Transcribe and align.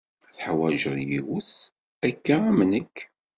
Tuḥwaǧeḍ 0.33 0.97
yiwet 1.09 1.51
akka 2.07 2.35
am 2.49 2.57
nekk. 2.71 2.97